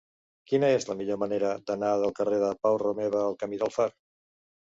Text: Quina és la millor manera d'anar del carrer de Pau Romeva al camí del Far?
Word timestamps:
Quina 0.51 0.69
és 0.77 0.87
la 0.91 0.95
millor 1.01 1.19
manera 1.23 1.51
d'anar 1.67 1.91
del 2.05 2.15
carrer 2.21 2.41
de 2.45 2.49
Pau 2.65 2.79
Romeva 2.85 3.21
al 3.27 3.39
camí 3.45 3.61
del 3.67 3.73
Far? 3.79 3.89